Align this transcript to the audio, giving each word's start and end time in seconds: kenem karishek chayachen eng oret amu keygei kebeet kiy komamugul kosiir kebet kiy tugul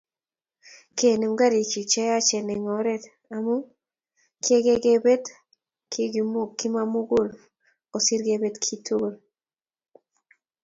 kenem 0.97 1.33
karishek 1.39 1.85
chayachen 1.91 2.47
eng 2.53 2.67
oret 2.77 3.03
amu 3.35 3.55
keygei 4.43 4.81
kebeet 4.83 5.25
kiy 5.91 6.09
komamugul 6.59 7.29
kosiir 7.91 8.21
kebet 8.27 8.55
kiy 8.63 8.79
tugul 8.85 9.15